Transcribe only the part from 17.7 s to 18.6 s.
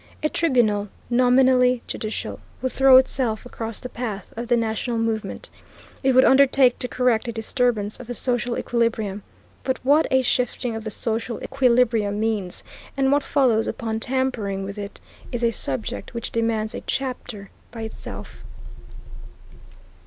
itself.